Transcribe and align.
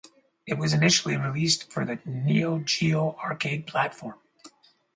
It 0.47 0.55
was 0.57 0.73
initially 0.73 1.15
released 1.15 1.71
for 1.71 1.85
the 1.85 1.99
Neo 2.07 2.57
Geo 2.57 3.11
arcade 3.21 3.67
platform. 3.67 4.17